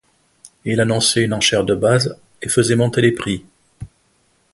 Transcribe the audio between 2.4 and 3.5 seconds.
et faisait monter les prix.